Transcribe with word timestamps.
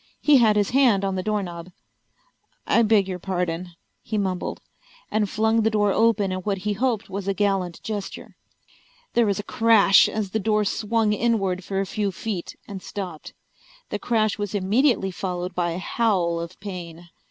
He 0.19 0.37
had 0.37 0.55
his 0.55 0.71
hand 0.71 1.05
on 1.05 1.13
the 1.13 1.21
doorknob. 1.21 1.71
"I 2.65 2.81
beg 2.81 3.07
your 3.07 3.19
pardon," 3.19 3.73
he 4.01 4.17
mumbled, 4.17 4.59
and 5.11 5.29
flung 5.29 5.61
the 5.61 5.69
door 5.69 5.91
open 5.91 6.31
in 6.31 6.39
what 6.39 6.57
he 6.57 6.73
hoped 6.73 7.07
was 7.07 7.27
a 7.27 7.35
gallant 7.35 7.79
gesture. 7.83 8.35
There 9.13 9.27
was 9.27 9.37
a 9.37 9.43
crash 9.43 10.09
as 10.09 10.31
the 10.31 10.39
door 10.39 10.65
swung 10.65 11.13
inward 11.13 11.63
for 11.63 11.79
a 11.79 11.85
few 11.85 12.11
feet 12.11 12.55
and 12.67 12.81
stopped. 12.81 13.33
The 13.89 13.99
crash 13.99 14.39
was 14.39 14.55
immediately 14.55 15.11
followed 15.11 15.53
by 15.53 15.69
a 15.69 15.77
howl 15.77 16.39
of 16.39 16.59
pain. 16.59 17.09